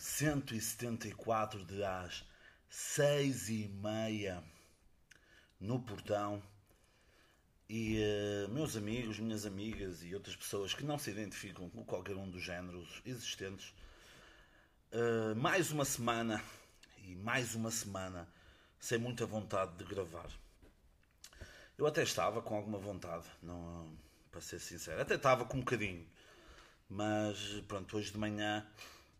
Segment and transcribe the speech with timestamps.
[0.00, 2.24] episódio número 174 de às
[2.68, 4.42] seis e meia
[5.60, 6.42] no portão.
[7.68, 12.16] E uh, meus amigos, minhas amigas e outras pessoas que não se identificam com qualquer
[12.16, 13.72] um dos géneros existentes,
[14.92, 16.42] uh, mais uma semana
[17.04, 18.26] e mais uma semana
[18.80, 20.28] sem muita vontade de gravar.
[21.78, 23.96] Eu até estava com alguma vontade, não,
[24.32, 26.06] para ser sincero, até estava com um bocadinho
[26.90, 28.66] mas pronto, hoje de manhã,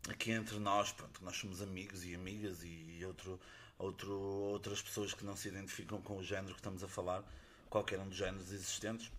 [0.09, 3.39] aqui entre nós, pronto, nós somos amigos e amigas e outro,
[3.77, 7.23] outro, outras pessoas que não se identificam com o género que estamos a falar,
[7.69, 9.11] qualquer um dos géneros existentes.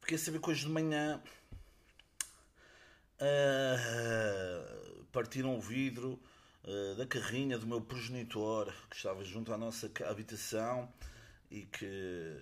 [0.00, 1.22] Fiquei a saber que hoje de manhã
[3.20, 6.20] uh, partiram o vidro
[6.64, 10.92] uh, da carrinha do meu progenitor que estava junto à nossa habitação
[11.50, 12.38] e que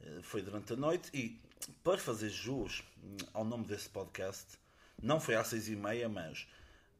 [0.00, 1.40] uh, foi durante a noite e
[1.84, 2.82] para fazer jus
[3.32, 4.58] ao nome desse podcast,
[5.02, 6.46] não foi às seis e meia, mas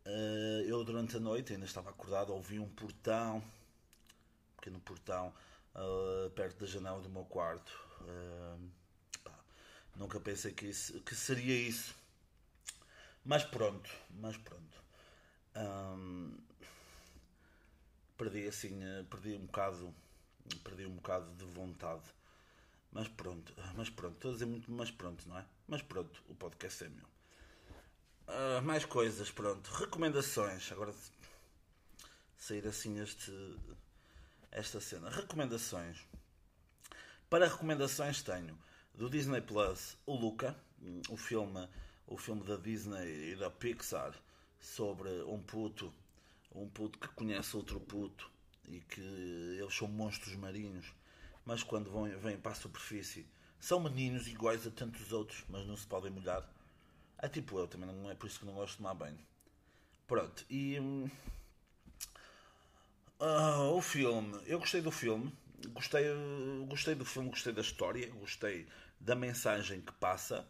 [0.06, 5.32] uh, eu durante a noite ainda estava acordado, ouvi um portão, um pequeno portão,
[5.74, 7.72] uh, perto da janela do meu quarto.
[8.00, 8.70] Uh,
[9.24, 9.32] pá,
[9.96, 11.94] nunca pensei que, isso, que seria isso.
[13.24, 14.82] Mas pronto, mas pronto.
[15.56, 16.36] Um,
[18.18, 19.94] perdi assim, perdi um bocado,
[20.64, 22.02] perdi um bocado de vontade
[22.92, 25.44] mas pronto, mas pronto, estou a dizer muito mas pronto, não é?
[25.66, 27.06] Mas pronto, o podcast é meu.
[28.28, 29.68] Uh, mais coisas, pronto.
[29.70, 30.70] Recomendações.
[30.72, 30.94] Agora
[32.36, 33.32] sair assim este,
[34.50, 35.10] esta cena.
[35.10, 35.98] Recomendações.
[37.28, 38.58] Para recomendações tenho
[38.94, 40.56] do Disney Plus o Luca,
[41.08, 41.68] o filme,
[42.06, 44.14] o filme da Disney e da Pixar
[44.60, 45.92] sobre um puto,
[46.54, 48.30] um puto que conhece outro puto
[48.68, 50.92] e que eles são monstros marinhos
[51.44, 53.26] mas quando vão, vêm para a superfície
[53.58, 56.48] são meninos iguais a tantos outros, mas não se podem molhar.
[57.22, 59.18] É tipo eu, também não é por isso que não gosto de tomar banho.
[60.06, 60.76] Pronto, e.
[63.20, 65.32] Uh, o filme, eu gostei do filme,
[65.68, 66.04] gostei,
[66.66, 68.66] gostei do filme, gostei da história, gostei
[68.98, 70.44] da mensagem que passa,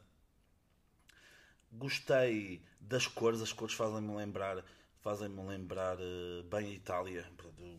[1.71, 4.65] gostei das cores, as cores fazem-me lembrar
[5.03, 7.27] fazem-me lembrar uh, bem a Itália.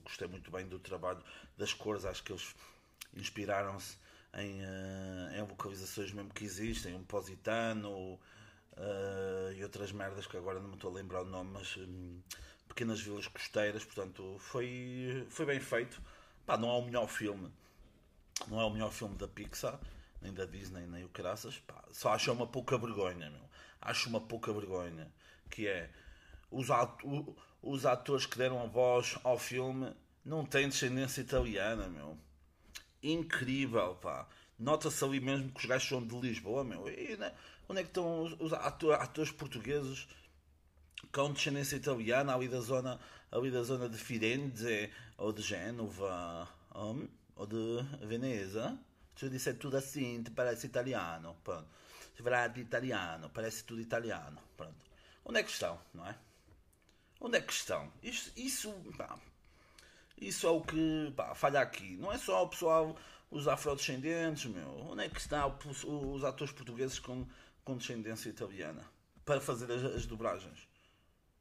[0.03, 1.23] Gostei muito bem do trabalho
[1.57, 2.53] das cores, acho que eles
[3.15, 3.97] inspiraram-se
[4.35, 8.19] em, uh, em localizações mesmo que existem, um Positano
[8.77, 12.21] uh, e outras merdas que agora não me estou a lembrar o nome, mas um,
[12.67, 16.01] pequenas vilas costeiras, portanto foi, foi bem feito.
[16.45, 17.51] Pá, não é o melhor filme,
[18.47, 19.79] não é o melhor filme da Pixar,
[20.21, 23.49] nem da Disney, nem o Caraças, pá, só acho uma pouca vergonha, meu.
[23.81, 25.11] Acho uma pouca vergonha,
[25.49, 25.89] que é
[26.51, 32.17] os, ato, os atores que deram a voz ao filme não têm descendência italiana, meu
[33.03, 34.27] incrível, pá.
[34.57, 36.89] Nota-se ali mesmo que os gajos são de Lisboa, meu.
[36.89, 37.33] E, né?
[37.73, 40.07] Onde é que estão os, atores portugueses
[41.11, 42.99] com descendência italiana ali da zona,
[43.31, 48.77] ali da zona de Firenze ou de Génova um, ou de Veneza?
[49.15, 51.35] Se eu disser tudo assim, parece italiano.
[51.43, 51.67] Pronto.
[52.15, 54.39] Se falar de italiano, parece tudo italiano.
[54.55, 54.75] Pronto.
[55.25, 56.15] Onde é que estão, não é?
[57.19, 57.91] Onde é que estão?
[58.03, 59.17] Isso, isso pá,
[60.17, 61.97] isso é o que pá, falha aqui.
[61.97, 62.95] Não é só o pessoal,
[63.31, 64.89] os afrodescendentes, meu.
[64.91, 65.57] Onde é que estão
[66.13, 67.25] os atores portugueses com,
[67.63, 68.83] com descendência italiana?
[69.25, 70.67] Para fazer as, as dobragens.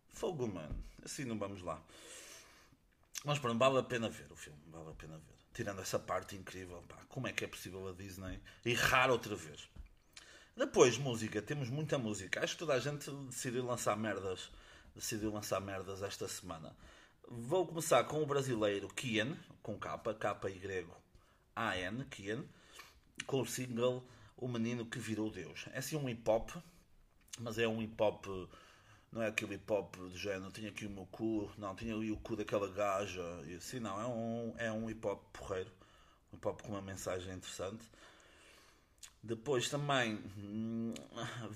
[0.08, 0.74] Fogo, mano.
[1.04, 1.82] Assim não vamos lá.
[3.24, 4.58] Mas pronto, vale a pena ver o filme.
[4.68, 5.34] Vale a pena ver.
[5.54, 9.68] Tirando essa parte incrível, pá, como é que é possível a Disney errar outra vez?
[10.56, 11.40] Depois, música.
[11.42, 12.42] Temos muita música.
[12.42, 14.50] Acho que toda a gente decidiu lançar merdas.
[14.94, 16.76] Decidiu lançar merdas esta semana.
[17.28, 22.44] Vou começar com o brasileiro Kian, com K, K-Y-A-N, Kian,
[23.26, 24.06] com o single
[24.36, 25.66] O Menino que Virou Deus.
[25.72, 26.50] É assim um hip hop,
[27.38, 28.26] mas é um hip hop,
[29.10, 32.10] não é aquele hip hop do género, tinha aqui o meu cu, não, tinha ali
[32.10, 35.70] o cu daquela gaja, e assim, não, é um, é um hip hop porreiro,
[36.32, 37.84] um hip hop com uma mensagem interessante.
[39.22, 40.94] Depois também hum,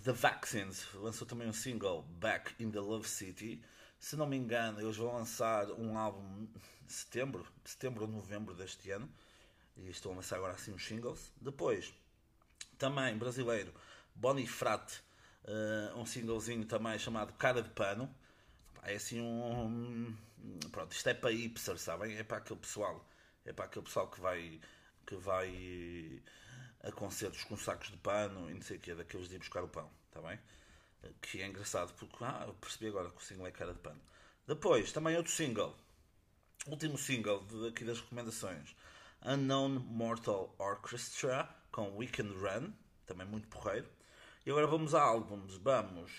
[0.04, 3.60] The Vaccines lançou também um single Back in the Love City
[3.98, 8.90] se não me engano, eles vão lançar um álbum em setembro, setembro ou novembro deste
[8.90, 9.10] ano.
[9.76, 11.32] E estão a lançar agora assim uns singles.
[11.40, 11.92] Depois,
[12.78, 13.72] também brasileiro,
[14.14, 15.02] Bonifrate,
[15.44, 18.12] uh, um singlezinho também chamado Cara de Pano.
[18.82, 20.16] É assim um.
[20.70, 22.16] Pronto, isto é para hipster, sabem?
[22.16, 23.04] É para aquele pessoal.
[23.44, 24.60] É para aquele pessoal que vai.
[25.06, 26.22] que vai
[26.82, 29.64] a concertos com sacos de pano e não sei o que, daqueles de ir buscar
[29.64, 30.38] o pão, está bem?
[31.20, 34.00] que é engraçado porque ah, percebi agora que o single é cara de pano.
[34.46, 35.76] Depois, também outro single,
[36.66, 38.74] último single aqui das recomendações:
[39.24, 42.72] Unknown Mortal Orchestra com Weekend Run,
[43.04, 43.86] também muito porreiro.
[44.46, 45.58] E agora vamos a álbuns.
[45.58, 46.10] Vamos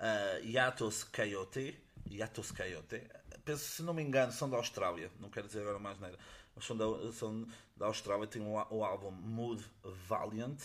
[0.00, 1.78] uh, Yatos Coyote.
[2.10, 3.06] Yatos Coyote.
[3.44, 5.10] Penso, se não me engano, são da Austrália.
[5.20, 6.18] Não quero dizer agora mais nada.
[6.56, 7.46] Mas são da, são
[7.76, 8.26] da Austrália.
[8.26, 9.62] Tem o, o álbum Mood
[10.08, 10.58] Valiant.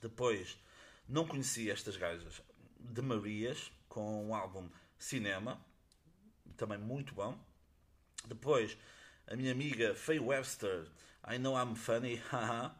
[0.00, 0.56] Depois,
[1.08, 2.40] não conhecia estas gajas
[2.78, 5.60] de Marias, com o álbum Cinema.
[6.56, 7.36] Também muito bom.
[8.28, 8.78] Depois,
[9.26, 10.86] a minha amiga Faye Webster,
[11.28, 12.79] I Know I'm Funny, haha.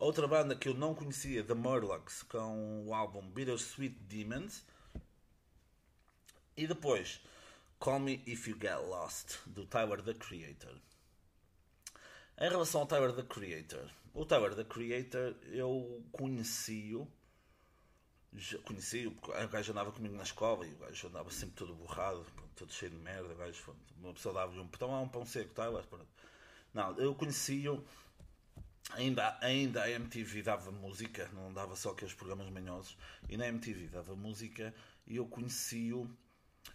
[0.00, 4.64] Outra banda que eu não conhecia, The Murlocs, com o álbum Bittersweet Demons.
[6.56, 7.20] E depois,
[7.80, 10.76] Call Me If You Get Lost, do Tyler the Creator.
[12.40, 17.10] Em relação ao Tyler the Creator, o Tyler the Creator eu conheci-o.
[18.64, 22.24] Conheci-o porque o gajo andava comigo na escola e o gajo andava sempre todo borrado,
[22.54, 23.34] todo cheio de merda.
[23.34, 25.84] O gajo, uma pessoa dava-lhe um pão, um pão seco, Tyler.
[26.72, 27.84] Não, eu conheci-o
[28.90, 32.96] ainda, ainda a MTV dava música, não dava só aqueles programas manhosos,
[33.28, 34.74] e na MTV dava música
[35.06, 36.08] e eu conheci-o.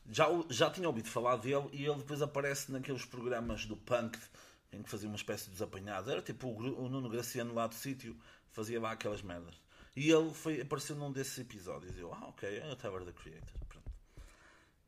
[0.10, 4.18] Já, já tinha ouvido falar dele e ele depois aparece naqueles programas do punk
[4.72, 6.10] em que fazia uma espécie de desapanhados.
[6.10, 8.18] Era tipo o, o Nuno Graciano lá do sítio,
[8.52, 9.56] fazia lá aquelas merdas.
[9.96, 11.96] E ele foi, apareceu num desses episódios.
[11.96, 13.54] E eu, ah, ok, é o Tower the Creator.
[13.70, 13.92] Pronto.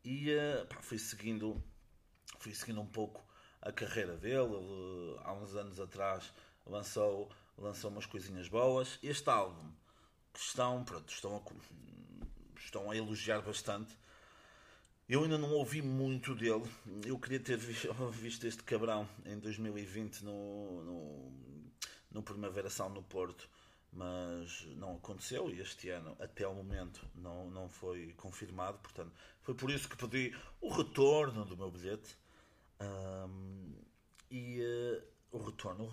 [0.04, 1.62] E uh, pá, fui seguindo,
[2.40, 3.24] fui seguindo um pouco
[3.62, 4.54] a carreira dele.
[4.54, 6.32] Ele, há uns anos atrás
[6.66, 8.98] lançou, lançou umas coisinhas boas.
[9.02, 9.70] Este álbum,
[10.32, 13.96] que estão, pronto, estão, a, estão a elogiar bastante.
[15.08, 16.64] Eu ainda não ouvi muito dele.
[17.04, 17.56] Eu queria ter
[18.12, 21.32] visto este cabrão em 2020 no, no,
[22.10, 23.48] no Primavera Sound no Porto,
[23.92, 28.78] mas não aconteceu e este ano, até ao momento, não, não foi confirmado.
[28.78, 32.16] Portanto, foi por isso que pedi o retorno do meu bilhete.
[32.78, 33.74] Um,
[34.28, 35.90] e uh, o retorno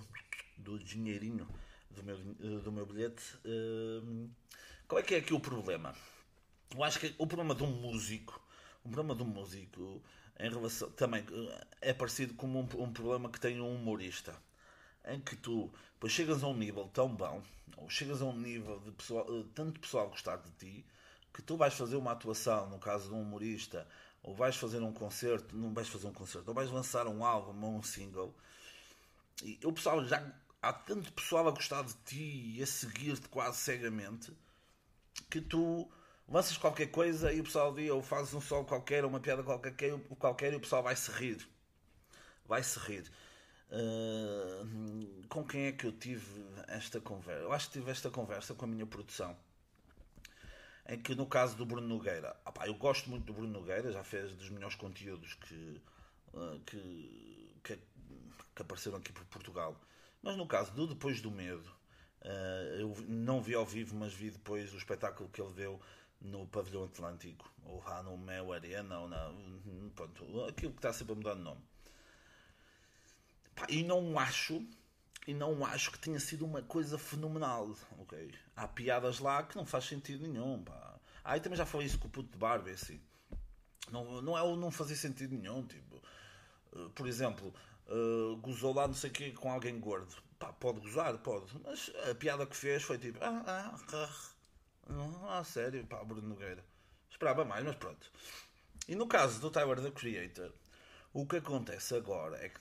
[0.57, 1.47] do dinheirinho
[1.89, 2.17] do meu,
[2.61, 3.23] do meu bilhete.
[3.45, 4.29] Uh,
[4.87, 5.95] qual é que é aqui o problema?
[6.73, 8.41] Eu acho que o problema de um músico,
[8.83, 10.01] o problema de um músico
[10.39, 11.23] em relação também
[11.81, 14.35] é parecido com um, um problema que tem um humorista,
[15.05, 17.41] em que tu depois chegas a um nível tão bom,
[17.77, 20.85] ou chegas a um nível de pessoal, tanto pessoal gostar de ti,
[21.33, 23.87] que tu vais fazer uma atuação, no caso de um humorista,
[24.21, 27.65] ou vais fazer um concerto, não vais fazer um concerto, ou vais lançar um álbum
[27.65, 28.35] ou um single,
[29.43, 30.19] e o pessoal já
[30.63, 34.31] há tanto pessoal a gostar de ti e a seguir-te quase cegamente
[35.29, 35.91] que tu
[36.27, 39.75] lanças qualquer coisa e o pessoal diz ou fazes um sol qualquer, uma piada qualquer,
[40.17, 41.47] qualquer e o pessoal vai se rir.
[42.45, 43.11] Vai se rir.
[43.69, 47.41] Uh, com quem é que eu tive esta conversa?
[47.41, 49.35] Eu acho que tive esta conversa com a minha produção.
[50.87, 54.33] Em que no caso do Bruno Nogueira, eu gosto muito do Bruno Nogueira, já fez
[54.33, 55.81] dos melhores conteúdos que,
[56.33, 57.79] uh, que, que,
[58.55, 59.77] que apareceram aqui por Portugal.
[60.23, 61.69] Mas no caso do Depois do Medo,
[62.21, 65.79] uh, eu não vi ao vivo, mas vi depois o espetáculo que ele deu
[66.21, 69.31] no Pavilhão Atlântico, ou lá no Mel Arena, ou na,
[69.93, 71.61] pronto, aquilo que está sempre a mudar de nome.
[73.67, 74.65] E não acho,
[75.27, 78.33] e não acho que tenha sido uma coisa fenomenal, ok?
[78.55, 80.99] Há piadas lá que não faz sentido nenhum, pá.
[81.35, 83.01] E também já falei isso com o puto de Barbie, assim.
[83.91, 86.01] Não, não é o não fazer sentido nenhum, tipo...
[86.71, 87.53] Uh, por exemplo,
[87.87, 90.15] uh, gozou lá não sei o que com alguém gordo.
[90.39, 91.45] Pá, pode gozar, pode.
[91.63, 93.79] Mas a piada que fez foi tipo, ah, ah,
[94.89, 96.63] ah, ah sério, pá, Bruno Nogueira.
[97.09, 98.11] Esperava mais, mas pronto.
[98.87, 100.51] E no caso do Tyler the Creator,
[101.13, 102.59] o que acontece agora é que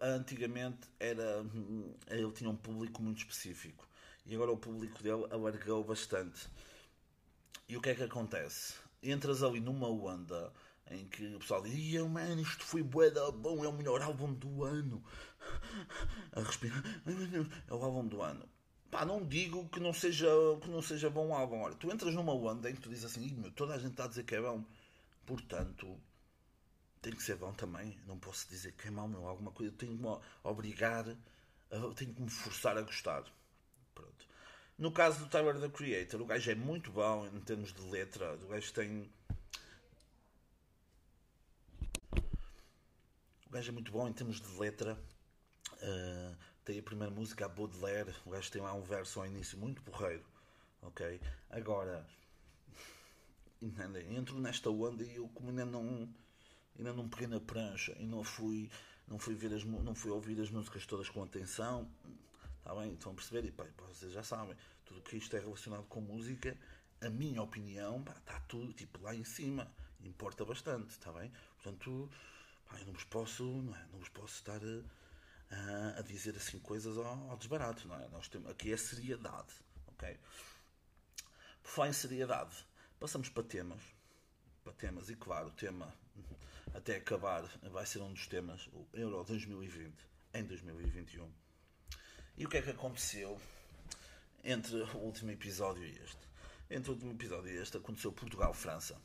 [0.00, 1.44] antigamente era,
[2.08, 3.86] ele tinha um público muito específico
[4.26, 6.48] e agora o público dele alargou bastante.
[7.68, 8.74] E o que é que acontece?
[9.02, 10.52] Entras ali numa onda
[10.90, 14.32] em que o pessoal diz: oh, mano, isto foi bué bom, é o melhor álbum
[14.32, 15.02] do ano.
[16.32, 16.82] A respirar,
[17.68, 18.48] é o álbum do ano.
[18.90, 20.28] Pá, não digo que não seja,
[20.62, 21.62] que não seja bom álbum.
[21.62, 24.04] Olha, tu entras numa onda em que tu dizes assim: meu, toda a gente está
[24.04, 24.64] a dizer que é bom,
[25.26, 25.98] portanto
[27.04, 27.98] tem que ser bom também.
[28.06, 29.70] Não posso dizer que é mau, meu, alguma coisa.
[29.76, 31.04] Tenho que me obrigar,
[31.96, 33.24] tenho que me forçar a gostar.
[33.94, 34.26] Pronto.
[34.78, 38.34] No caso do Tyler the Creator, o gajo é muito bom em termos de letra.
[38.36, 39.12] O gajo tem
[43.54, 44.98] gajo é muito bom em termos de letra.
[45.74, 48.12] Uh, tem a primeira música, a Baudelaire.
[48.26, 50.24] O gajo tem lá um verso ao início muito porreiro.
[50.82, 51.20] Ok?
[51.50, 52.04] Agora,
[54.10, 56.08] entro nesta onda e eu, como ainda não,
[56.76, 58.68] ainda não peguei na prancha e não fui,
[59.06, 61.88] não fui, ver as, não fui ouvir as músicas todas com atenção.
[62.58, 62.94] Está bem?
[62.94, 63.46] Estão a perceber?
[63.46, 66.56] E pá, vocês já sabem, tudo que isto é relacionado com música,
[67.00, 69.70] a minha opinião, está tudo tipo lá em cima.
[70.02, 71.30] Importa bastante, está bem?
[71.62, 72.10] Portanto
[72.66, 73.86] Pá, eu não vos posso, não, é?
[73.92, 74.60] não vos posso estar
[75.50, 78.08] a, a, dizer assim coisas ao, ao, desbarato, não é?
[78.08, 79.52] Nós temos, aqui é seriedade,
[79.88, 80.18] ok?
[81.62, 82.66] Por falar em seriedade,
[83.04, 83.82] Passamos para temas.
[84.62, 85.92] Para temas, e claro, o tema
[86.74, 89.94] até acabar vai ser um dos temas, o Euro 2020
[90.32, 91.30] em 2021.
[92.38, 93.38] E o que é que aconteceu
[94.42, 96.26] entre o último episódio e este?
[96.70, 98.98] Entre o último episódio e este aconteceu Portugal-França.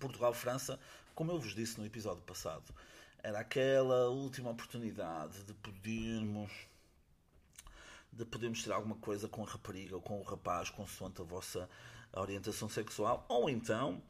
[0.00, 0.80] Portugal-França,
[1.14, 2.74] como eu vos disse no episódio passado,
[3.22, 6.52] era aquela última oportunidade de podermos
[8.12, 11.68] de podermos ter alguma coisa com a rapariga ou com o rapaz, consoante a vossa
[12.12, 14.00] orientação sexual, ou então,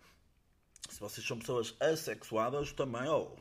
[0.90, 3.38] se vocês são pessoas assexuadas, também, ou,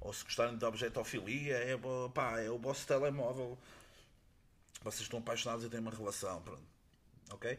[0.00, 3.58] ou se gostarem de objetofilia, é, é o vosso telemóvel,
[4.82, 6.62] vocês estão apaixonados e têm uma relação, pronto,
[7.30, 7.58] ok?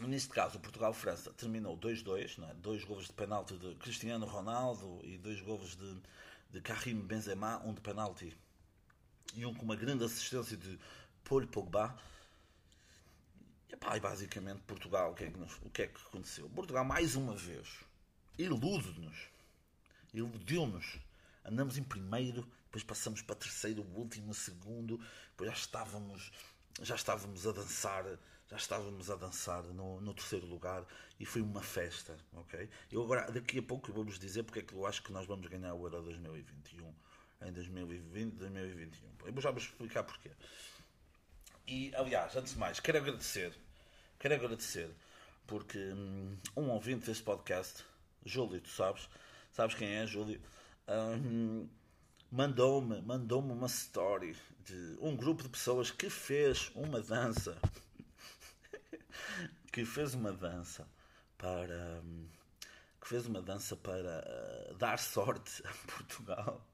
[0.00, 2.54] Neste caso, Portugal-França terminou 2-2, é?
[2.54, 6.02] dois golos de penalti de Cristiano Ronaldo e dois golos de,
[6.50, 8.36] de Karim Benzema, um de penalti
[9.34, 10.78] e um com uma grande assistência de
[11.24, 11.96] Paul Pogba.
[13.70, 16.48] E, pá, e basicamente Portugal, o que, é que nos, o que é que aconteceu?
[16.50, 17.66] Portugal, mais uma vez,
[18.38, 19.16] ilude-nos,
[20.12, 20.98] iludiu-nos.
[21.42, 24.98] Andamos em primeiro, depois passamos para terceiro, último, segundo,
[25.30, 26.32] depois já estávamos,
[26.82, 28.04] já estávamos a dançar,
[28.48, 30.84] já estávamos a dançar no, no terceiro lugar
[31.18, 32.68] e foi uma festa, ok?
[32.90, 35.46] Eu agora, daqui a pouco, vou-vos dizer porque é que eu acho que nós vamos
[35.48, 36.94] ganhar o Euro 2021
[37.42, 39.08] em 2020, 2021.
[39.24, 40.30] Eu vou já vos explicar porquê.
[41.66, 43.52] E, aliás, antes de mais, quero agradecer,
[44.18, 44.88] quero agradecer,
[45.46, 47.84] porque hum, um ouvinte deste podcast,
[48.24, 49.08] Júlio, tu sabes,
[49.52, 50.40] sabes quem é, Júlio,
[50.88, 51.68] hum,
[52.30, 57.58] mandou-me, mandou-me uma story de um grupo de pessoas que fez uma dança,
[59.72, 60.88] que fez uma dança
[61.38, 62.02] para,
[63.00, 64.24] que fez uma dança para
[64.70, 66.64] uh, dar sorte a Portugal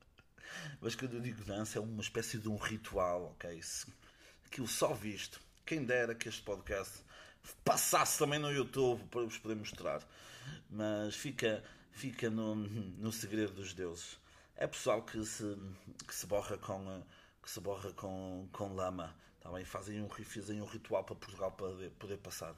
[0.81, 3.61] mas quando eu digo dança, é uma espécie de um ritual, ok?
[4.47, 5.41] Aquilo só visto.
[5.65, 7.03] Quem dera que este podcast
[7.65, 10.03] passasse também no YouTube para vos poder mostrar.
[10.69, 14.19] Mas fica, fica no, no segredo dos deuses.
[14.57, 15.57] É pessoal que se,
[16.07, 17.03] que se borra com
[17.43, 19.15] que se borra com, com lama.
[19.43, 19.65] Tá bem?
[19.65, 22.55] Fazem um, fazem um ritual para Portugal poder, poder passar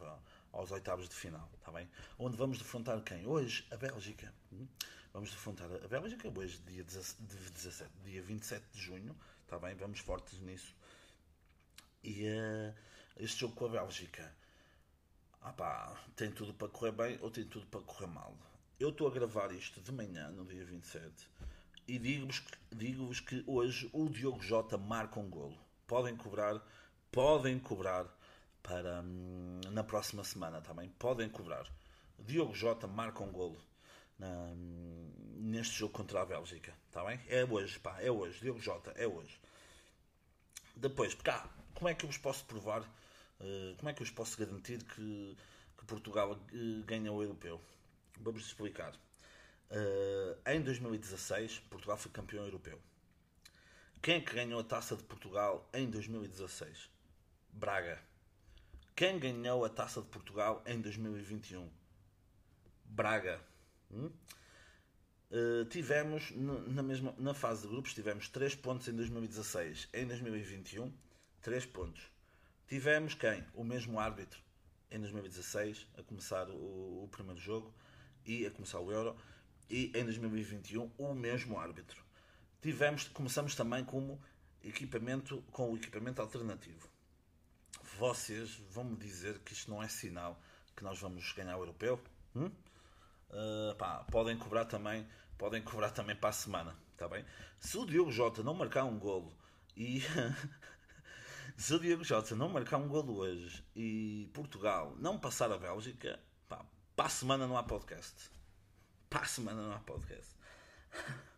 [0.53, 1.51] aos oitavos de final.
[1.65, 1.89] Tá bem?
[2.19, 3.27] Onde vamos defrontar quem?
[3.27, 4.33] Hoje, a Bélgica.
[4.53, 4.69] Hum?
[5.13, 9.17] Vamos defrontar a Bélgica hoje, dia, 17, dia 27 de junho.
[9.43, 9.75] Está bem?
[9.77, 10.75] Vamos fortes nisso.
[12.03, 12.75] E uh,
[13.17, 14.31] este jogo com a Bélgica
[15.45, 18.35] ah pá, tem tudo para correr bem ou tem tudo para correr mal.
[18.81, 21.13] Eu estou a gravar isto de manhã, no dia 27,
[21.87, 25.64] e digo-vos digo que hoje o Diogo Jota marca um golo.
[25.95, 26.61] Podem cobrar,
[27.13, 28.07] podem cobrar
[28.61, 30.89] para hum, na próxima semana também.
[30.99, 31.71] Podem cobrar.
[32.19, 33.65] Diogo Jota marca um golo
[34.19, 34.53] na,
[35.37, 36.75] neste jogo contra a Bélgica.
[36.89, 37.21] Está bem?
[37.29, 38.41] É hoje, pá, é hoje.
[38.41, 39.41] Diogo Jota, é hoje.
[40.75, 44.15] Depois, cá, como é que eu vos posso provar, uh, como é que eu vos
[44.17, 45.37] posso garantir que,
[45.79, 47.61] que Portugal uh, ganha o europeu?
[48.19, 48.93] Vamos explicar.
[49.71, 52.81] Uh, em 2016, Portugal foi campeão europeu.
[54.05, 56.91] Quem é que ganhou a taça de Portugal em 2016?
[57.51, 57.99] Braga.
[58.95, 61.71] Quem ganhou a taça de Portugal em 2021?
[62.85, 63.41] Braga.
[63.91, 64.11] Hum?
[65.31, 70.93] Uh, tivemos na, mesma, na fase de grupos tivemos 3 pontos em 2016 em 2021
[71.41, 72.03] 3 pontos
[72.69, 73.43] tivemos quem?
[73.55, 74.39] o mesmo árbitro
[74.91, 77.75] em 2016 a começar o, o, primeiro jogo
[78.27, 79.17] e a começar o Euro
[79.71, 82.04] e em 2021 o mesmo árbitro
[82.65, 84.19] tivemos começamos também como
[84.63, 86.89] equipamento com o equipamento alternativo.
[87.99, 90.41] Vocês vão me dizer que isto não é sinal
[90.75, 92.01] que nós vamos ganhar o europeu?
[92.35, 92.51] Hum?
[93.29, 95.07] Uh, pá, podem cobrar também
[95.37, 97.23] podem cobrar também para a semana está bem?
[97.61, 99.37] Se o Diogo Jota não marcar um golo
[99.77, 100.01] e
[101.59, 106.19] se o Diogo Jota não marcar um golo hoje e Portugal não passar a Bélgica
[106.49, 106.65] pá,
[106.97, 108.31] para a semana não há podcast.
[109.11, 110.35] Para a semana não há podcast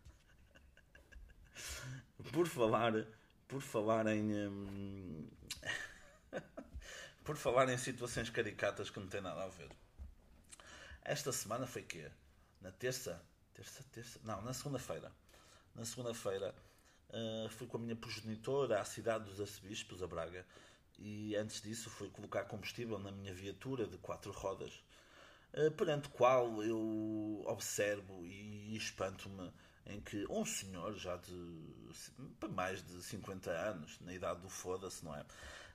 [2.31, 2.93] por falar
[3.47, 5.27] por falar em hum,
[7.23, 9.69] por falar em situações caricatas que não têm nada a ver
[11.07, 12.11] esta semana foi quê?
[12.59, 13.23] Na terça?
[13.53, 14.19] Terça, terça?
[14.25, 15.09] Não, na segunda-feira.
[15.73, 16.53] Na segunda-feira
[17.09, 20.45] uh, fui com a minha progenitora à cidade dos arcebispos, a Braga,
[20.99, 24.83] e antes disso fui colocar combustível na minha viatura de quatro rodas,
[25.53, 29.49] uh, perante qual eu observo e espanto-me
[29.87, 35.15] em que um senhor já de mais de 50 anos, na idade do foda-se, não
[35.15, 35.25] é?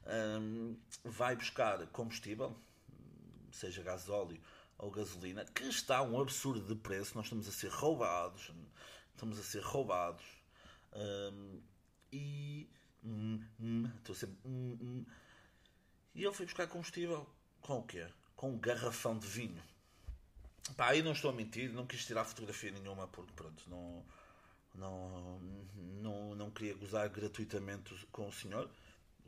[0.06, 2.56] Um, vai buscar combustível,
[3.50, 4.40] seja gasóleo
[4.78, 8.50] ou gasolina, que está um absurdo de preço, nós estamos a ser roubados,
[9.14, 10.24] estamos a ser roubados.
[10.94, 11.60] Um,
[12.12, 12.68] e
[13.02, 14.36] hum, hum, estou sempre.
[14.44, 15.06] Hum, hum,
[16.14, 17.26] e ele foi buscar combustível
[17.60, 18.06] com o quê?
[18.42, 19.62] com um garrafão de vinho.
[20.76, 24.04] Pá, aí não estou a mentir, não quis tirar fotografia nenhuma porque pronto, não,
[24.74, 25.40] não,
[26.00, 28.70] não, não queria gozar gratuitamente com o senhor.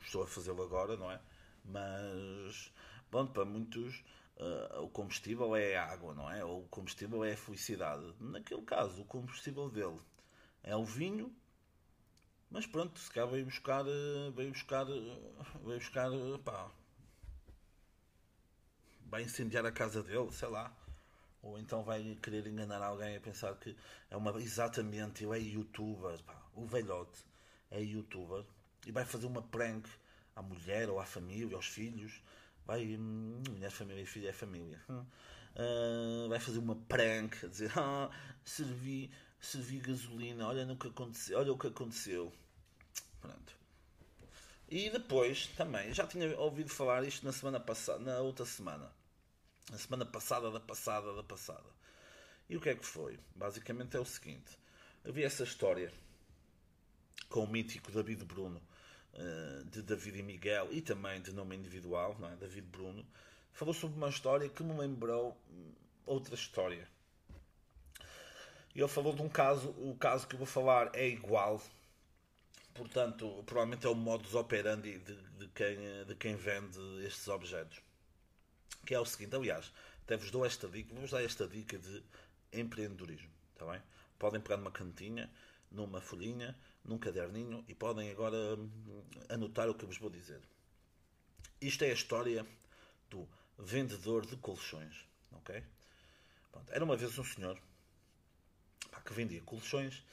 [0.00, 1.20] Estou a fazê-lo agora, não é?
[1.64, 2.72] Mas,
[3.10, 4.04] bom, para muitos
[4.36, 6.44] uh, o combustível é a água, não é?
[6.44, 8.04] Ou o combustível é a felicidade.
[8.20, 10.00] Naquele caso, o combustível dele
[10.62, 11.34] é o vinho,
[12.50, 15.18] mas pronto, se calhar veio buscar, eh, veio buscar, eh,
[15.64, 16.10] veio buscar,
[16.44, 16.70] pá,
[19.06, 20.72] vai incendiar a casa dele, sei lá.
[21.44, 23.76] Ou então vai querer enganar alguém a pensar que
[24.10, 24.30] é uma.
[24.40, 27.20] Exatamente, ele é youtuber, pá, o velhote
[27.70, 28.44] é youtuber
[28.86, 29.86] e vai fazer uma prank
[30.34, 32.22] à mulher ou à família, aos filhos.
[32.64, 32.96] Vai.
[32.96, 34.80] Hum, mulher, família e filho é família.
[34.88, 38.10] Uh, vai fazer uma prank a dizer: Ah,
[38.42, 42.32] servi, servi gasolina, olha, no que aconteceu, olha o que aconteceu.
[43.20, 43.54] Pronto.
[44.66, 48.90] E depois também, já tinha ouvido falar isto na semana passada, na outra semana.
[49.70, 51.70] Na semana passada, da passada, da passada.
[52.48, 53.18] E o que é que foi?
[53.34, 54.58] Basicamente é o seguinte:
[55.04, 55.92] havia essa história
[57.28, 58.60] com o mítico David Bruno,
[59.14, 62.36] eh, de David e Miguel, e também de nome individual, não é?
[62.36, 63.06] David Bruno,
[63.52, 65.72] falou sobre uma história que me lembrou hum,
[66.06, 66.86] outra história.
[68.74, 71.62] E ele falou de um caso, o caso que eu vou falar é igual,
[72.74, 77.80] portanto, provavelmente é o modus operandi de, de, quem, de quem vende estes objetos.
[78.86, 82.02] Que é o seguinte, aliás, até vos dou esta dica, vou-vos dar esta dica de
[82.52, 83.80] empreendedorismo, está bem?
[84.18, 85.30] Podem pegar numa cantinha,
[85.70, 90.40] numa folhinha, num caderninho e podem agora hum, anotar o que eu vos vou dizer.
[91.60, 92.46] Isto é a história
[93.08, 93.26] do
[93.58, 95.62] vendedor de colchões, ok?
[96.52, 97.58] Pronto, era uma vez um senhor
[98.90, 100.04] pá, que vendia colchões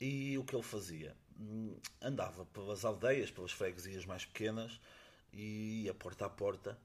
[0.00, 1.16] e o que ele fazia?
[1.38, 4.80] Hum, andava pelas aldeias, pelas freguesias mais pequenas
[5.32, 6.76] e ia porta a porta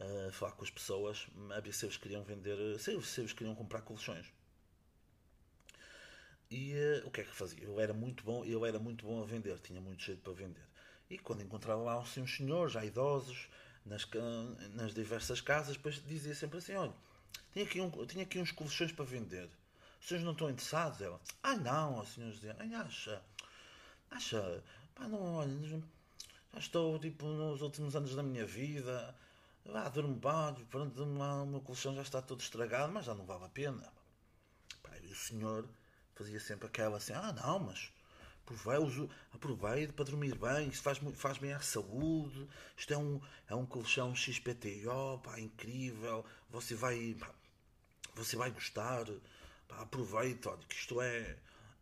[0.00, 3.82] a falar com as pessoas a ver se eles queriam vender, se eles queriam comprar
[3.82, 4.26] colchões.
[6.50, 7.62] E uh, o que é que fazia?
[7.62, 10.66] Eu era muito bom, eu era muito bom a vender, tinha muito jeito para vender.
[11.10, 13.48] E quando encontrava lá assim, uns senhores já idosos
[13.84, 14.08] nas,
[14.74, 16.94] nas diversas casas, depois dizia sempre assim: olha,
[17.52, 19.48] tinha aqui, um, tinha aqui uns colchões para vender.
[20.00, 21.00] Os senhores não estão interessados?
[21.00, 23.22] Ela, ah não, os senhores diziam, acha,
[24.10, 29.14] acha, pá, não, olha, já estou tipo nos últimos anos da minha vida,
[29.92, 33.48] durmo bem, pronto, o meu colchão já está todo estragado, mas já não vale a
[33.48, 33.92] pena.
[35.02, 35.68] E o senhor
[36.14, 37.90] fazia sempre aquela assim: ah, não, mas
[39.34, 42.48] aproveite, para dormir bem, isso faz, faz bem à saúde.
[42.76, 46.24] Isto é um, é um colchão XPTO, pá, incrível.
[46.50, 47.30] Você vai, pá,
[48.14, 49.06] você vai gostar.
[49.66, 51.36] Pá, aproveite, olha, que isto é.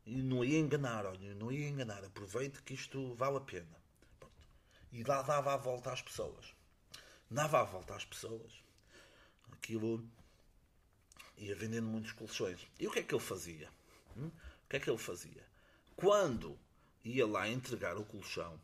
[0.04, 2.04] E não ia enganar, olha, não ia enganar.
[2.04, 3.76] Aproveite que isto vale a pena.
[4.18, 4.34] Pronto.
[4.92, 6.55] E lá dava a volta às pessoas.
[7.30, 8.52] Dava a volta às pessoas.
[9.52, 10.06] Aquilo
[11.36, 12.66] ia vendendo muitos colchões.
[12.78, 13.68] E o que é que ele fazia?
[14.16, 14.28] Hum?
[14.28, 15.46] O que é que ele fazia?
[15.94, 16.58] Quando
[17.04, 18.60] ia lá entregar o colchão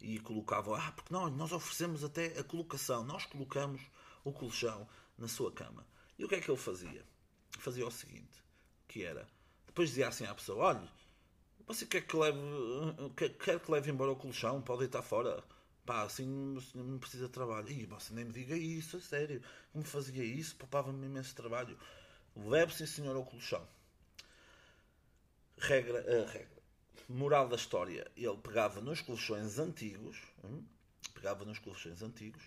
[0.00, 3.80] e colocava, ah, porque nós, nós oferecemos até a colocação, nós colocamos
[4.24, 5.86] o colchão na sua cama.
[6.18, 7.04] E o que é que ele fazia?
[7.58, 8.42] Fazia o seguinte,
[8.88, 9.26] que era,
[9.66, 10.88] depois dizia assim à pessoa, olha,
[11.66, 12.38] você quer que leve,
[13.16, 15.42] quer que leve embora o colchão, pode estar fora,
[15.84, 16.26] pá, assim
[16.74, 17.70] não precisa de trabalho.
[17.70, 19.42] E você nem me diga isso, a sério,
[19.72, 21.78] como fazia isso, poupava-me imenso trabalho.
[22.36, 23.66] Leve, sim senhor, ao colchão
[25.58, 26.64] regra, uh, regra.
[27.08, 30.64] Moral da história, ele pegava nos colchões antigos, hum,
[31.12, 32.42] pegava nos colchões antigos,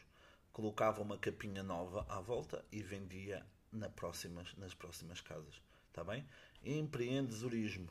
[0.52, 5.62] colocava uma capinha nova à volta e vendia na próximas, nas próximas casas.
[5.90, 6.28] Está bem?
[6.64, 7.90] Empreendedorismo.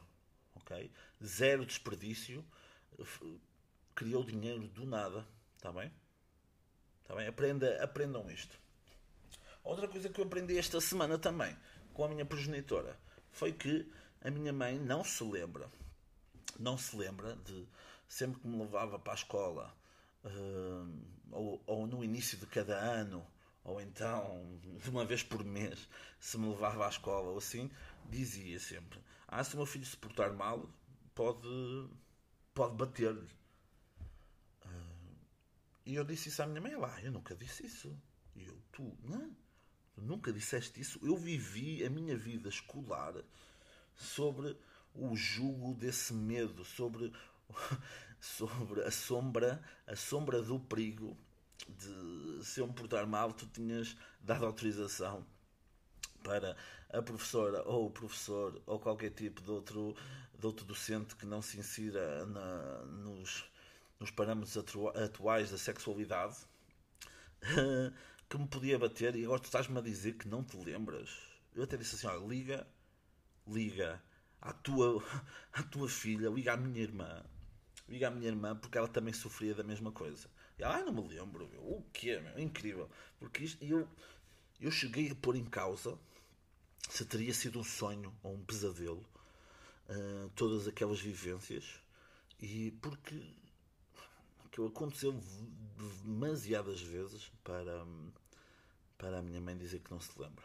[0.56, 0.90] Ok?
[1.24, 2.44] Zero desperdício.
[3.94, 5.26] Criou dinheiro do nada.
[5.66, 5.92] Está bem?
[7.02, 7.26] Está bem?
[7.26, 8.57] Aprenda, aprendam isto.
[9.64, 11.57] Outra coisa que eu aprendi esta semana também
[11.92, 12.96] com a minha progenitora
[13.33, 15.68] foi que a minha mãe não se lembra,
[16.57, 17.66] não se lembra de
[18.07, 19.76] sempre que me levava para a escola,
[20.24, 21.02] uh,
[21.33, 23.26] ou, ou no início de cada ano,
[23.64, 25.88] ou então de uma vez por mês,
[26.20, 27.68] se me levava à escola ou assim,
[28.09, 30.70] dizia sempre: Ah, se o meu filho se portar mal,
[31.12, 31.88] pode,
[32.55, 33.29] pode bater-lhe.
[35.87, 37.96] E eu disse isso à minha mãe: lá, eu nunca disse isso.
[38.35, 39.31] E eu, tu, não,
[39.94, 40.99] tu nunca disseste isso.
[41.03, 43.14] Eu vivi a minha vida escolar
[43.94, 44.59] sobre
[44.92, 47.12] o jugo desse medo, sobre,
[48.20, 51.16] sobre a sombra, a sombra do perigo
[51.68, 55.27] de se eu me portar mal, tu tinhas dado autorização
[56.22, 56.57] para
[56.90, 59.94] a professora ou o professor ou qualquer tipo de outro,
[60.38, 63.44] de outro docente que não se insira na, nos,
[63.98, 64.56] nos parâmetros
[64.96, 66.37] atuais da sexualidade
[68.28, 71.11] que me podia bater e agora tu estás-me a dizer que não te lembras.
[71.54, 72.66] Eu até disse assim: liga,
[73.46, 74.02] liga
[74.40, 75.02] à tua,
[75.52, 77.24] à tua filha, liga à minha irmã.
[77.88, 80.28] Liga à minha irmã porque ela também sofria da mesma coisa.
[80.59, 81.61] E ela, ai, não me lembro, meu.
[81.61, 82.38] o quê, meu?
[82.38, 82.90] Incrível.
[83.18, 83.88] Porque isto, eu,
[84.61, 85.98] eu cheguei a pôr em causa
[86.88, 89.04] se teria sido um sonho ou um pesadelo
[89.88, 91.80] uh, todas aquelas vivências
[92.40, 93.35] e porque
[94.56, 95.12] aquilo aconteceu
[96.02, 97.84] demasiadas vezes para,
[98.96, 100.44] para a minha mãe dizer que não se lembra.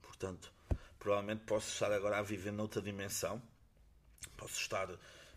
[0.00, 0.50] Portanto,
[0.98, 3.42] provavelmente posso estar agora a viver noutra dimensão.
[4.38, 4.88] Posso estar,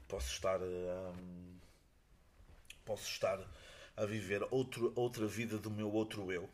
[0.08, 1.58] posso estar, um,
[2.86, 3.46] posso estar
[3.98, 6.50] a viver outro, outra vida do meu outro eu,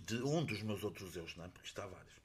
[0.00, 1.48] de um dos meus outros eus, não é?
[1.48, 2.18] Porque está vários.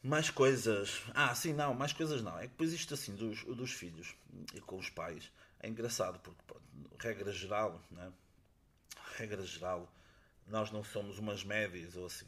[0.00, 1.02] Mais coisas.
[1.12, 2.38] Ah, sim, não, mais coisas não.
[2.38, 4.14] É que depois isto assim dos, dos filhos
[4.54, 5.28] e com os pais
[5.60, 6.62] é engraçado porque, pronto,
[6.98, 8.12] regra geral, né?
[9.16, 9.90] regra geral,
[10.46, 12.26] nós não somos umas médias ou assim.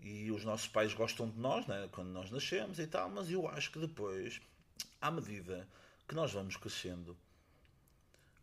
[0.00, 1.88] E os nossos pais gostam de nós, né?
[1.92, 4.40] quando nós nascemos e tal, mas eu acho que depois,
[5.00, 5.68] à medida
[6.06, 7.16] que nós vamos crescendo,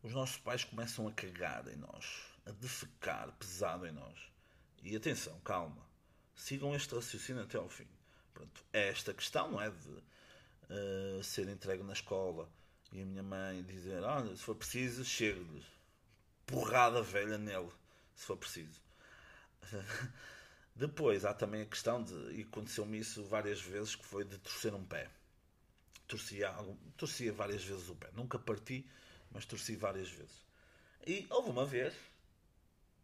[0.02, 4.20] os nossos pais começam a cagar em nós, a defecar pesado em nós.
[4.84, 5.82] E atenção, calma,
[6.36, 7.88] sigam este raciocínio até ao fim.
[8.34, 9.70] Pronto, é esta questão, não é?
[9.70, 12.50] De uh, ser entregue na escola
[12.94, 15.66] e a minha mãe dizer: Olha, se for preciso, chego-lhe.
[16.46, 17.72] Porrada velha nele,
[18.16, 18.80] se for preciso.
[20.76, 24.74] Depois há também a questão de, e aconteceu-me isso várias vezes, que foi de torcer
[24.76, 25.10] um pé.
[26.08, 26.54] Torcia,
[26.96, 28.10] torcia várias vezes o pé.
[28.14, 28.88] Nunca parti,
[29.32, 30.46] mas torci várias vezes.
[31.06, 31.96] E houve uma vez,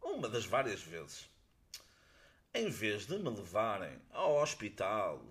[0.00, 1.28] uma das várias vezes,
[2.54, 5.24] em vez de me levarem ao hospital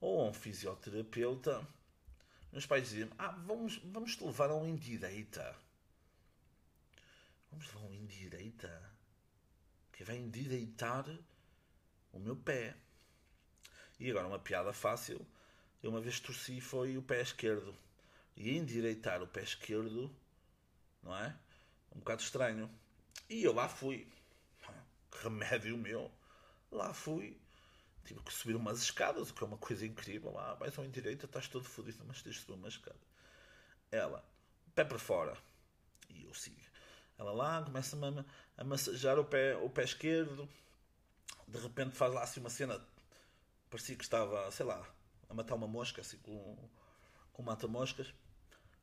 [0.00, 1.66] ou a um fisioterapeuta,
[2.52, 5.56] meus pais diziam: Ah, vamos, vamos te levar a um indireita.
[7.50, 8.92] Vamos levar um indireita
[9.92, 11.06] que vai endireitar
[12.12, 12.76] o meu pé.
[13.98, 15.26] E agora, uma piada fácil:
[15.82, 17.74] eu uma vez torci foi o pé esquerdo.
[18.36, 20.14] E endireitar o pé esquerdo,
[21.02, 21.36] não é?
[21.94, 22.70] Um bocado estranho.
[23.28, 24.06] E eu lá fui.
[25.22, 26.10] Remédio meu
[26.72, 27.38] Lá fui,
[28.04, 30.32] tive que subir umas escadas, o que é uma coisa incrível.
[30.32, 32.98] Lá, vais ao direita, estás todo fodido, mas tens de subir uma escada.
[33.90, 34.24] Ela,
[34.74, 35.36] pé para fora.
[36.08, 36.60] E eu sigo.
[37.18, 38.24] Ela lá começa-me a,
[38.58, 40.48] a massagear o pé, o pé esquerdo.
[41.46, 42.80] De repente faz lá assim uma cena.
[43.70, 44.86] Parecia que estava, sei lá,
[45.28, 46.56] a matar uma mosca, assim com,
[47.32, 48.12] com mata-moscas.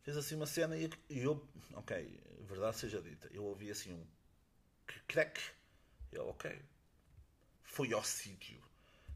[0.01, 4.07] Fez assim uma cena e eu, ok, verdade seja dita, eu ouvi assim um
[5.07, 5.39] crack.
[6.11, 6.59] Eu, ok,
[7.63, 8.68] foi ao sítio.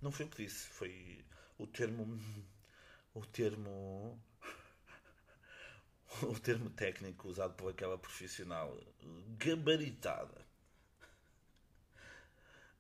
[0.04, 1.24] Não foi o que disse, foi
[1.58, 2.20] o termo.
[3.14, 4.22] O termo.
[6.22, 8.78] O termo técnico usado por aquela profissional
[9.40, 10.46] gabaritada.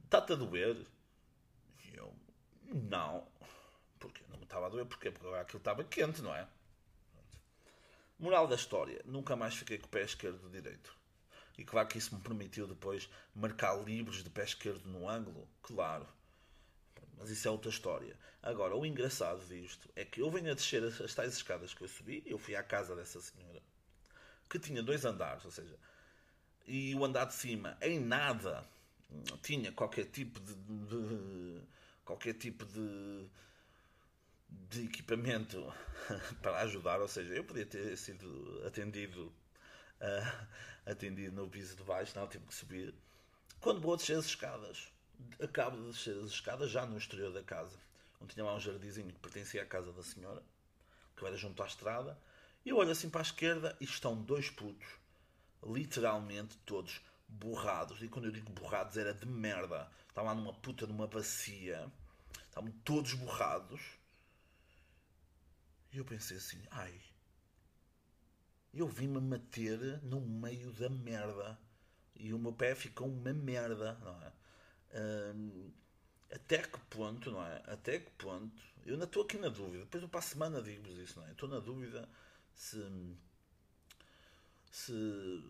[0.04, 0.86] Está-te a doer?
[1.86, 2.14] E eu.
[2.62, 3.28] Não.
[4.00, 6.48] Porque não me estava a doer, porque aquilo estava quente, não é?
[8.20, 10.96] Moral da história: nunca mais fiquei com o pé esquerdo direito.
[11.58, 16.08] E claro que isso me permitiu depois marcar livros de pé esquerdo no ângulo, claro.
[17.34, 18.15] Isso é outra história.
[18.41, 21.88] Agora, o engraçado disto é que eu venho a descer as tais escadas que eu
[21.88, 23.62] subi, eu fui à casa dessa senhora,
[24.50, 25.78] que tinha dois andares, ou seja,
[26.67, 28.63] e o andar de cima em nada
[29.41, 31.62] tinha qualquer tipo de, de, de
[32.06, 33.30] qualquer tipo de
[34.69, 35.74] de equipamento
[36.41, 39.34] para ajudar, ou seja, eu podia ter sido atendido
[40.00, 40.48] uh,
[40.86, 42.93] atendido no piso de baixo, não, tive que subir.
[43.60, 44.91] Quando vou descer as escadas,
[45.42, 47.78] acabo de descer as escadas já no exterior da casa,
[48.20, 50.44] onde tinha lá um jardinzinho que pertencia à casa da senhora,
[51.16, 52.18] que era junto à estrada,
[52.66, 54.88] e eu olho assim para a esquerda e estão dois putos,
[55.64, 58.02] literalmente todos borrados.
[58.02, 59.90] E quando eu digo borrados era de merda.
[60.08, 61.92] Estavam lá numa puta numa bacia,
[62.48, 63.82] estavam todos borrados.
[65.92, 67.02] E eu pensei assim, ai,
[68.74, 71.60] eu vim-me meter no meio da merda
[72.16, 74.32] e o meu pé ficou uma merda, não é?
[76.32, 77.64] Até que ponto, não é?
[77.68, 80.98] Até que ponto, eu não estou aqui na dúvida, depois eu para a semana digo-vos
[80.98, 81.32] isso, não é?
[81.32, 82.10] Estou na dúvida
[82.56, 82.84] se,
[84.72, 85.44] se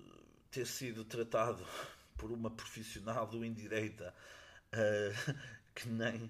[0.52, 1.66] ter sido tratado
[2.18, 4.14] por uma profissional do indireita
[4.74, 5.36] uh,
[5.74, 6.30] que nem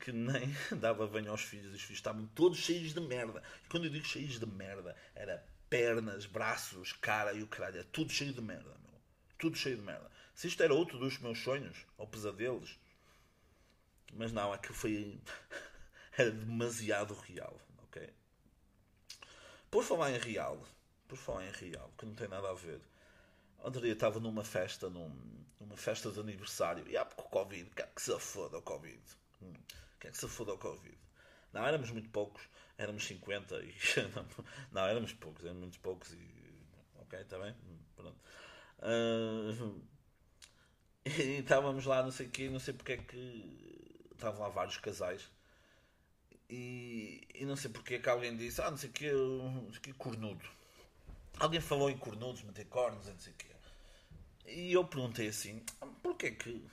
[0.00, 3.42] que nem dava bem aos filhos, os filhos estavam todos cheios de merda.
[3.64, 7.80] E quando eu digo cheios de merda, era pernas, braços, cara e o caralho.
[7.80, 9.00] É tudo cheio de merda, meu.
[9.36, 10.08] Tudo cheio de merda.
[10.36, 12.78] Se isto era outro dos meus sonhos, ou pesadelos.
[14.12, 15.18] Mas não, aquilo foi.
[16.12, 18.12] era demasiado real, ok?
[19.70, 20.62] Por falar em real,
[21.08, 22.82] por falar em real, que não tem nada a ver.
[23.60, 25.10] Outro dia estava numa festa, num,
[25.58, 29.02] numa festa de aniversário, e há pouco o Covid, quer que se foda o Covid.
[29.40, 29.54] Hum,
[29.98, 30.98] quer que se foda o Covid.
[31.50, 32.42] Não, éramos muito poucos,
[32.76, 33.74] éramos 50 e.
[34.70, 36.30] Não, éramos poucos, éramos muito poucos e.
[36.96, 37.54] Ok, está bem?
[37.66, 38.18] Hum, pronto.
[38.80, 39.95] Uh,
[41.18, 44.06] e estávamos lá, não sei o quê, não sei porque é que.
[44.12, 45.30] Estavam lá vários casais.
[46.48, 49.68] E, e não sei porque é que alguém disse, ah, não sei o quê, não
[49.70, 50.44] sei o quê, cornudo.
[51.38, 53.46] Alguém falou em cornudos, meter cornos, não sei o quê.
[54.46, 55.62] E eu perguntei assim:
[56.02, 56.64] porquê que,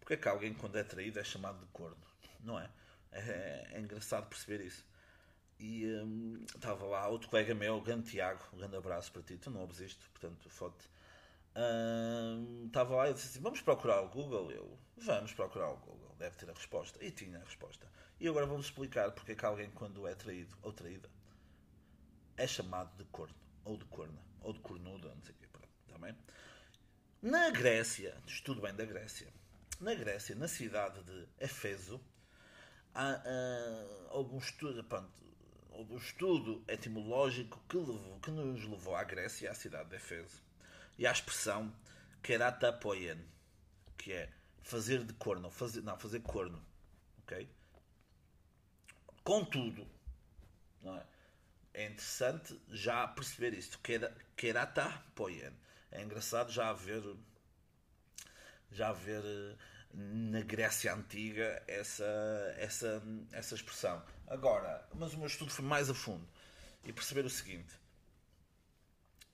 [0.00, 1.96] porquê que alguém, quando é traído, é chamado de corno?
[2.40, 2.68] Não é?
[3.12, 4.84] É, é engraçado perceber isso.
[5.58, 9.36] E hum, estava lá outro colega meu, o grande Tiago, um grande abraço para ti,
[9.36, 10.84] tu não ouves isto, portanto, foto.
[11.58, 14.52] Hum, estava lá e disse assim: vamos procurar o Google.
[14.52, 17.04] Eu, vamos procurar o Google, deve ter a resposta.
[17.04, 17.90] E tinha a resposta.
[18.20, 21.10] E agora vamos explicar porque é que alguém, quando é traído ou traída,
[22.36, 25.68] é chamado de corno, ou de corna, ou de cornuda, não sei o quê, pronto,
[25.88, 26.14] também.
[26.14, 26.20] Tá
[27.20, 29.26] na Grécia, estudo bem da Grécia,
[29.80, 32.00] na Grécia, na cidade de Efeso,
[32.94, 35.10] há, uh, algum estudo, pronto,
[35.72, 40.40] um estudo etimológico que, levou, que nos levou à Grécia, à cidade de Efeso,
[40.98, 41.72] e à expressão
[42.22, 43.18] keratapoien,
[43.96, 44.30] que é
[44.62, 46.62] fazer de corno, fazer, não, fazer corno,
[47.22, 47.48] ok?
[49.24, 49.86] Contudo,
[50.82, 51.06] não é?
[51.74, 53.80] é interessante já perceber isto,
[54.36, 55.52] keratapoien
[55.90, 57.02] é engraçado já haver
[58.70, 59.56] já haver eh,
[59.94, 62.04] na Grécia Antiga essa,
[62.58, 64.02] essa, essa expressão.
[64.26, 66.26] Agora, mas o meu estudo foi mais a fundo
[66.84, 67.74] e perceber o seguinte: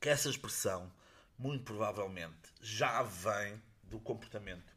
[0.00, 0.92] que essa expressão,
[1.38, 4.74] muito provavelmente, já vem do comportamento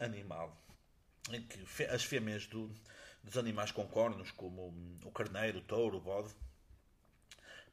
[0.00, 0.56] animal,
[1.30, 2.72] em que as fêmeas do,
[3.22, 6.34] dos animais com cornos, como o carneiro, o touro, o bode,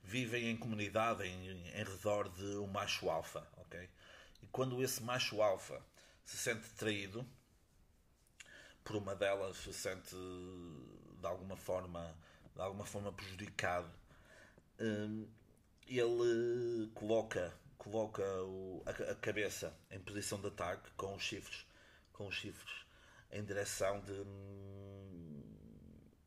[0.04, 3.90] vivem em comunidade em, em redor de um macho alfa, ok?
[4.42, 5.82] E quando esse macho alfa
[6.26, 7.26] se sente traído
[8.84, 12.16] por uma delas, se sente de alguma forma,
[12.56, 13.92] de alguma forma prejudicado,
[14.80, 15.28] hum,
[15.88, 21.66] ele coloca coloca o, a, a, cabeça em posição de ataque com os chifres,
[22.14, 22.86] com os chifres
[23.32, 24.24] em direção de,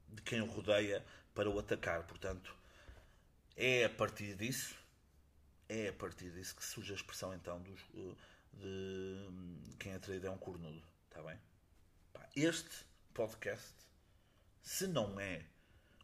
[0.09, 2.05] de quem o rodeia para o atacar.
[2.09, 2.53] Portanto,
[3.57, 4.75] é a partir disso,
[5.69, 7.81] é a partir disso que surge a expressão então dos,
[8.55, 10.83] de quem é traído é um cornudo.
[11.09, 11.39] Está bem?
[12.35, 13.75] Este podcast,
[14.61, 15.45] se não é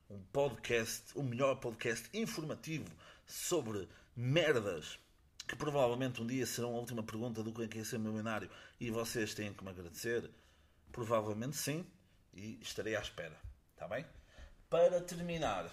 [0.09, 2.89] um podcast, o melhor podcast informativo
[3.27, 4.97] sobre merdas
[5.51, 9.35] que provavelmente um dia serão a última pergunta do que é ser milionário e vocês
[9.35, 10.31] têm que me agradecer,
[10.93, 11.85] provavelmente sim,
[12.33, 13.37] e estarei à espera.
[13.75, 14.07] Está bem?
[14.69, 15.69] Para terminar,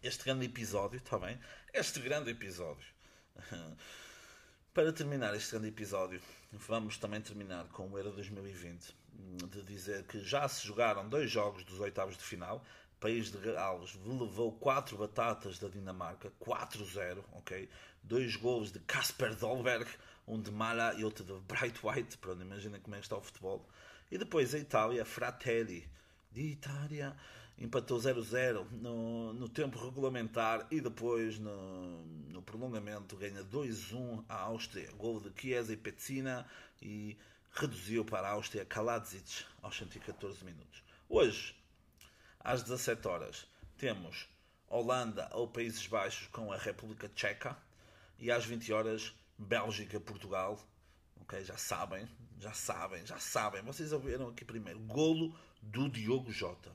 [0.00, 1.36] este grande episódio, está bem?
[1.74, 2.86] Este grande episódio.
[4.72, 8.94] Para terminar este grande episódio, vamos também terminar com o Euro 2020,
[9.50, 12.64] de dizer que já se jogaram dois jogos dos oitavos de final.
[13.00, 17.68] País de Gales levou quatro batatas da Dinamarca, 4-0, ok?
[18.02, 19.88] Dois gols de Casper Dolberg,
[20.28, 23.22] um de Mala e outro de Bright White, pronto, imaginem como é que está o
[23.22, 23.66] futebol.
[24.10, 25.88] E depois a Itália, Fratelli,
[26.30, 27.16] de Itália,
[27.58, 34.90] empatou 0-0 no, no tempo regulamentar e depois no, no prolongamento ganha 2-1 à Áustria.
[34.92, 36.46] Gol de Chiesa e Petsina
[36.82, 37.16] e
[37.52, 40.82] reduziu para a Áustria Kaladzic aos 114 minutos.
[41.08, 41.54] Hoje,
[42.40, 44.28] às 17 horas, temos
[44.68, 47.56] Holanda ou Países Baixos com a República Tcheca
[48.18, 50.58] e às 20 horas Bélgica-Portugal.
[51.20, 53.62] Ok, já sabem, já sabem, já sabem.
[53.62, 54.78] Vocês ouviram aqui primeiro.
[54.80, 56.72] Golo do Diogo Jota.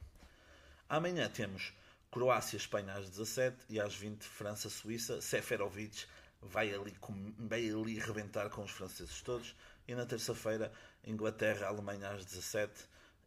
[0.88, 1.74] Amanhã temos
[2.12, 5.22] Croácia-Espanha às 17 e às 20 França-Suíça.
[5.22, 6.06] Seferovic
[6.42, 6.96] vai ali,
[7.40, 9.56] vai ali rebentar com os franceses todos.
[9.88, 10.72] E na terça-feira,
[11.06, 12.74] Inglaterra-Alemanha às 17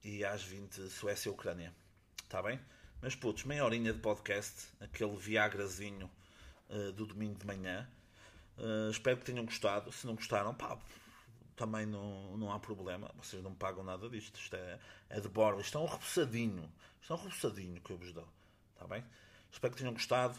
[0.05, 1.75] e às 20 Suécia-Ucrânia.
[2.29, 2.61] Está bem?
[3.01, 6.11] Mas putos, meia horinha de podcast, aquele Viagrazinho
[6.69, 7.89] uh, do domingo de manhã.
[8.59, 9.91] Uh, espero que tenham gostado.
[9.91, 10.79] Se não gostaram, pá,
[11.57, 13.11] também não, não há problema.
[13.17, 14.39] Vocês não pagam nada disto.
[14.39, 15.63] Isto é, é de borla.
[15.63, 16.71] Isto é um repousadinho.
[17.01, 18.29] Isto é um repousadinho que eu vos dou.
[18.75, 19.03] Está bem?
[19.51, 20.39] Espero que tenham gostado.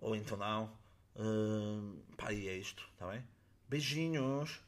[0.00, 0.76] Ou então não.
[1.14, 2.82] Uh, pá, e é isto.
[2.94, 3.24] Está bem?
[3.68, 4.60] Beijinhos.